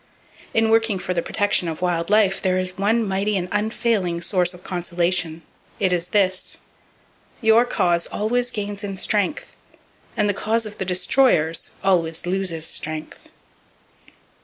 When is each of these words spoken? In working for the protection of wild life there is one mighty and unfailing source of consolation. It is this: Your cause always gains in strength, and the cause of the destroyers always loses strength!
In 0.55 0.71
working 0.71 0.97
for 0.97 1.13
the 1.13 1.21
protection 1.21 1.67
of 1.67 1.83
wild 1.83 2.09
life 2.09 2.41
there 2.41 2.57
is 2.57 2.75
one 2.75 3.07
mighty 3.07 3.37
and 3.37 3.47
unfailing 3.51 4.19
source 4.19 4.51
of 4.51 4.63
consolation. 4.63 5.43
It 5.79 5.93
is 5.93 6.07
this: 6.07 6.57
Your 7.39 7.65
cause 7.65 8.07
always 8.07 8.49
gains 8.49 8.83
in 8.83 8.95
strength, 8.95 9.55
and 10.17 10.27
the 10.27 10.33
cause 10.33 10.65
of 10.65 10.79
the 10.79 10.85
destroyers 10.85 11.69
always 11.83 12.25
loses 12.25 12.65
strength! 12.65 13.29